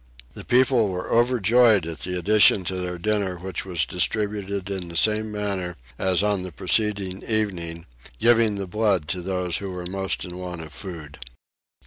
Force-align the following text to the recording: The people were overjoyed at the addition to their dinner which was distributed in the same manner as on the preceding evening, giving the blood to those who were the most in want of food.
The 0.33 0.43
people 0.43 0.87
were 0.87 1.11
overjoyed 1.11 1.85
at 1.85 1.99
the 1.99 2.17
addition 2.17 2.63
to 2.63 2.75
their 2.77 2.97
dinner 2.97 3.37
which 3.37 3.67
was 3.67 3.85
distributed 3.85 4.67
in 4.71 4.87
the 4.87 4.97
same 4.97 5.31
manner 5.31 5.75
as 5.99 6.23
on 6.23 6.41
the 6.41 6.51
preceding 6.51 7.21
evening, 7.21 7.85
giving 8.17 8.55
the 8.55 8.65
blood 8.65 9.07
to 9.09 9.21
those 9.21 9.57
who 9.57 9.69
were 9.71 9.85
the 9.85 9.91
most 9.91 10.25
in 10.25 10.39
want 10.39 10.61
of 10.63 10.73
food. 10.73 11.19